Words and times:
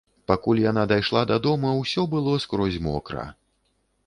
Пакуль 0.29 0.61
яна 0.71 0.85
дайшла 0.91 1.21
да 1.33 1.37
дома, 1.45 1.75
усё 1.83 2.07
было 2.15 2.35
скрозь 2.47 2.81
мокра. 2.89 3.29